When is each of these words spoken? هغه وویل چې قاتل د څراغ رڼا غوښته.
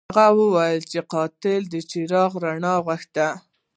هغه 0.09 0.25
وویل 0.39 0.81
چې 0.91 0.99
قاتل 1.13 1.61
د 1.67 1.75
څراغ 1.89 2.31
رڼا 2.43 2.73
غوښته. 2.85 3.27